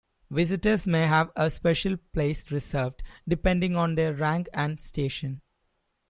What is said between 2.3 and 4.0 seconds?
reserved, depending on